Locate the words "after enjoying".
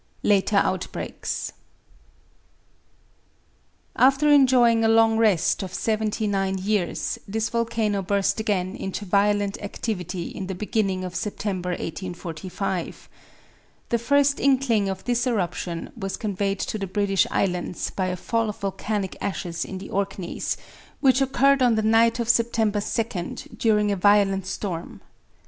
3.95-4.83